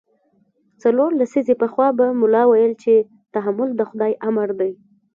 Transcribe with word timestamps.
څلور 0.81 1.09
لسیزې 1.19 1.55
پخوا 1.61 1.87
به 1.97 2.05
ملا 2.21 2.43
ویل 2.47 2.73
چې 2.83 2.93
تحمل 3.33 3.69
د 3.75 3.81
خدای 3.89 4.13
امر 4.27 4.49
دی. 4.59 4.71